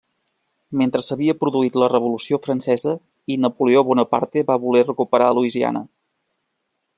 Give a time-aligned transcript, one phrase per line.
[0.79, 2.95] Mentre s'havia produït la Revolució Francesa
[3.35, 5.85] i Napoleó Bonaparte va voler recuperar Louisiana.